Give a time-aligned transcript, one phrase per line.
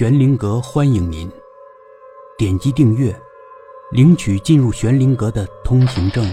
[0.00, 1.30] 玄灵阁欢迎您，
[2.38, 3.14] 点击订阅，
[3.90, 6.24] 领取进入玄灵阁的通行证。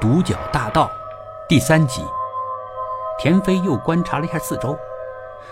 [0.00, 0.90] 独角大盗
[1.46, 2.00] 第三集，
[3.18, 4.74] 田飞又观察了一下四周，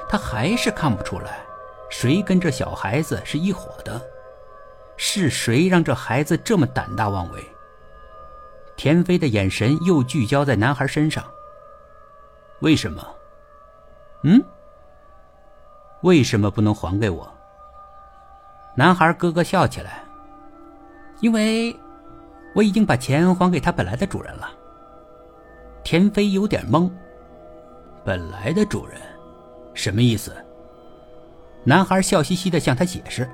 [0.08, 1.44] 他还是看不出来
[1.90, 4.00] 谁跟这小孩子是一伙的，
[4.96, 7.44] 是谁让这孩子这么胆大妄为？
[8.74, 11.22] 田飞的眼神又聚焦在男孩身上。
[12.60, 13.06] 为什么？
[14.22, 14.42] 嗯？
[16.02, 17.28] 为什么不能还给我？
[18.76, 20.02] 男孩咯咯笑起来。
[21.20, 21.76] 因为
[22.54, 24.48] 我已经把钱还给他本来的主人了。
[25.82, 26.90] 田飞有点懵。
[28.04, 29.00] 本来的主人，
[29.74, 30.32] 什么意思？
[31.64, 33.28] 男孩笑嘻嘻的向他解释：“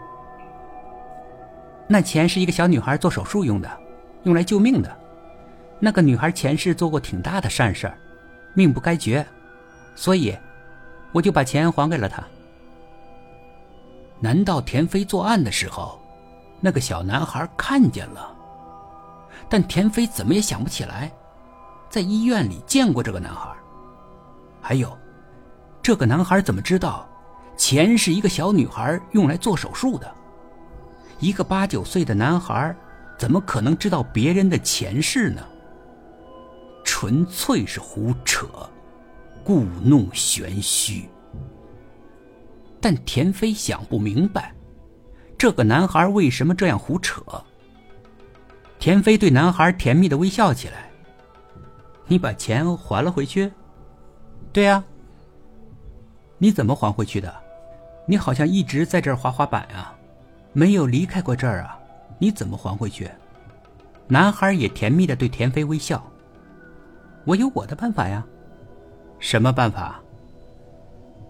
[1.86, 3.70] 那钱是一个小女孩做手术用的，
[4.22, 4.96] 用来救命的。
[5.78, 7.92] 那个女孩前世做过挺大的善事。”
[8.54, 9.26] 命不该绝，
[9.94, 10.36] 所以
[11.14, 12.22] 我就把钱还给了他。
[14.18, 16.00] 难道田飞作案的时候，
[16.60, 18.34] 那个小男孩看见了？
[19.48, 21.12] 但田飞怎么也想不起来，
[21.88, 23.48] 在医院里见过这个男孩。
[24.60, 24.96] 还有，
[25.80, 27.06] 这个男孩怎么知道
[27.56, 30.12] 钱是一个小女孩用来做手术的？
[31.20, 32.74] 一个八九岁的男孩
[33.16, 35.42] 怎么可能知道别人的前世呢？
[36.82, 38.46] 纯粹是胡扯，
[39.44, 41.08] 故弄玄虚。
[42.80, 44.54] 但田飞想不明白，
[45.38, 47.22] 这个男孩为什么这样胡扯。
[48.78, 50.90] 田飞对男孩甜蜜的微笑起来
[52.08, 53.50] ：“你把钱还了回去
[54.52, 54.82] ？”“对呀。
[56.38, 57.34] ”“你怎么还回去的？
[58.06, 59.94] 你好像一直在这儿滑滑板啊，
[60.52, 61.78] 没有离开过这儿啊？
[62.18, 63.10] 你怎么还回去？”
[64.06, 66.04] 男孩也甜蜜的对田飞微笑。
[67.24, 68.22] 我有我的办法呀，
[69.24, 69.98] 什么办法？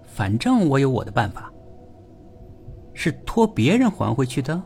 [0.04, 1.48] 反正我有我的办法。
[2.92, 4.60] 是托别人还回去的。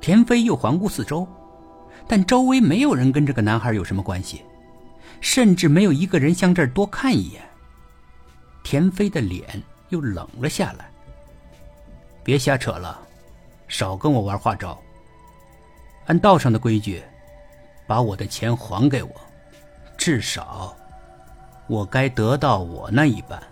[0.00, 1.28] 田飞又环顾四周，
[2.08, 4.42] 但周围没有人跟这个男孩有什么关系，
[5.20, 7.42] 甚至没有一个人向这儿多看一眼。
[8.64, 10.90] 田飞的脸又冷了下来。
[12.24, 12.98] 别瞎扯了，
[13.68, 14.80] 少跟我玩花招。
[16.06, 17.02] 按道上的规矩，
[17.86, 19.10] 把我的钱还给我。
[19.98, 20.74] 至少，
[21.66, 23.42] 我该得到我那一半。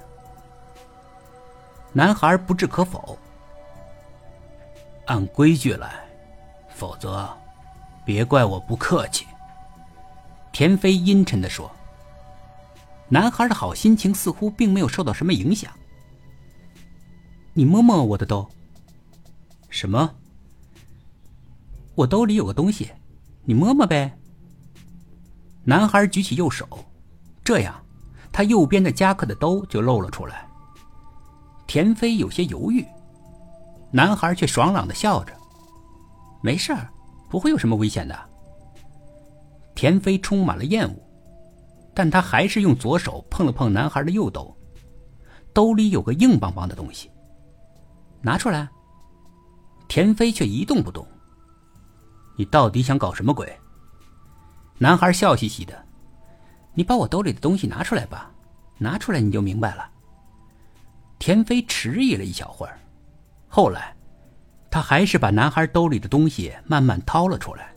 [1.92, 3.19] 男孩不置可否。
[5.06, 6.04] 按规矩来，
[6.69, 7.28] 否则，
[8.04, 9.26] 别怪我不客气。
[10.52, 11.70] 田飞阴沉的说。
[13.08, 15.70] 男孩的好心情似乎并没有受到什么影响。
[17.52, 18.48] 你摸摸我的兜。
[19.69, 20.14] 什么？
[21.94, 22.91] 我兜里有个东西，
[23.44, 24.16] 你摸摸呗。
[25.64, 26.66] 男孩举起右手，
[27.44, 27.84] 这样，
[28.34, 30.45] 他右边的夹克的兜就露了出来。
[31.69, 32.84] 田飞有些犹豫，
[33.93, 35.33] 男孩却爽朗的笑着
[36.43, 36.91] ：“没事儿，
[37.31, 38.19] 不会有什么危险的。”
[39.77, 40.97] 田飞充满了厌恶，
[41.94, 44.53] 但他还是用左手碰了碰男孩的右兜，
[45.53, 47.09] 兜里有个硬邦邦的东西，
[48.21, 48.69] 拿出来。
[49.87, 51.06] 田飞却一动不动。
[52.37, 53.56] 你到底想搞什么鬼？
[54.78, 55.87] 男孩笑嘻嘻的
[56.75, 58.31] ：“你把我兜里的东西拿出来吧，
[58.79, 59.89] 拿出来你就明白了。”
[61.19, 62.79] 田飞迟疑了一小会儿，
[63.49, 63.97] 后来，
[64.71, 67.73] 他还是把男孩兜里的东西慢慢掏了出来。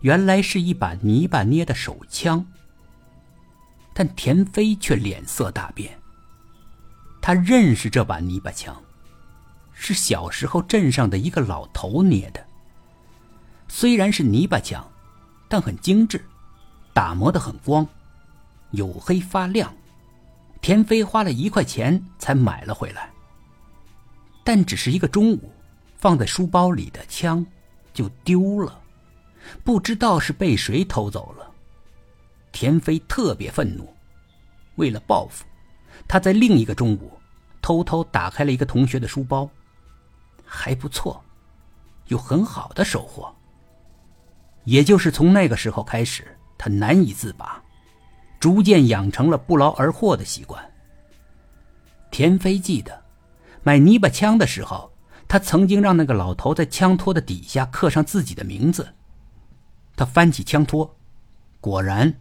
[0.00, 2.44] 原来是一把泥巴捏的手枪。
[3.94, 5.98] 但田飞却脸色大变。
[7.20, 8.80] 他认识这把泥巴枪，
[9.72, 12.44] 是小时候镇上的一个老头捏的。
[13.68, 14.84] 虽然是泥巴枪。
[15.50, 16.22] 但很精致，
[16.98, 17.86] 打磨的很光，
[18.72, 19.72] 黝黑发亮。
[20.60, 23.08] 田飞花了一块钱才买了回来。
[24.42, 25.52] 但只是一个中午，
[25.96, 27.46] 放在书包里的枪
[27.94, 28.80] 就丢了，
[29.62, 31.48] 不知道是被谁偷走了。
[32.50, 33.94] 田飞特别愤怒，
[34.74, 35.44] 为了报复，
[36.08, 37.12] 他在另一个中午
[37.62, 39.48] 偷偷打开了一个同学的书包，
[40.44, 41.24] 还不错，
[42.08, 43.32] 有很好的收获。
[44.64, 47.62] 也就是从那个时候开始，他难以自拔，
[48.38, 50.62] 逐渐养成了不劳而获的习惯。
[52.10, 53.04] 田飞记得，
[53.62, 54.92] 买泥巴枪的时候，
[55.28, 58.94] 他曾经让那个老头在枪托的底下刻上自己的名字。
[59.94, 60.96] 他翻起枪托，
[61.60, 62.14] 果然，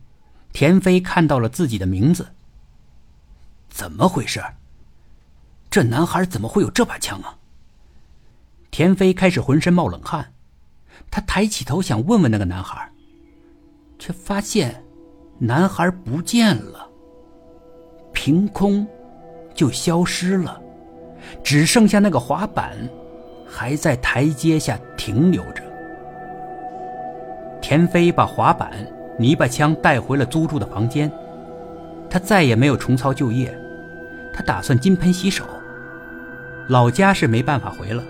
[0.53, 2.33] 田飞看到了自己的名字。
[3.69, 4.43] 怎么回事？
[5.69, 7.37] 这男孩怎么会有这把枪啊？
[8.71, 10.33] 田飞开始浑身冒冷汗。
[11.11, 12.91] 他抬起头想问问那个男孩，
[14.07, 14.73] 却发现
[15.37, 16.87] 男孩不见了。
[18.13, 18.87] 凭空
[19.53, 20.61] 就消失了，
[21.43, 22.77] 只剩下那个滑板
[23.45, 25.61] 还在台阶下停留着。
[27.61, 28.71] 田飞把滑板、
[29.19, 31.11] 泥巴枪带回了租住的房间，
[32.09, 33.53] 他再也没有重操旧业，
[34.33, 35.43] 他打算金盆洗手。
[36.69, 38.01] 老家是没办法回了，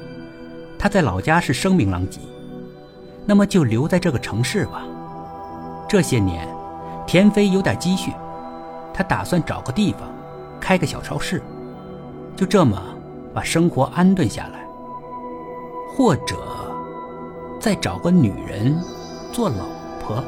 [0.77, 2.19] 他在老家是声名狼藉，
[3.25, 4.85] 那么就留在这个城市吧。
[5.89, 6.45] 这些年，
[7.07, 8.11] 田飞有点积蓄，
[8.93, 10.13] 他打算找个地方
[10.59, 11.41] 开个小超市，
[12.35, 12.81] 就这么
[13.33, 14.67] 把生活安顿下来，
[15.95, 16.35] 或者
[17.61, 18.77] 再找个女人
[19.31, 19.65] 做老
[20.01, 20.21] 婆。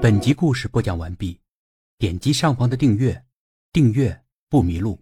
[0.00, 1.38] 本集故事播讲完毕。
[1.98, 3.24] 点击上方的订阅，
[3.72, 4.98] 订阅不迷路。